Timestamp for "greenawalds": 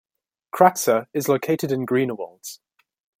1.85-2.57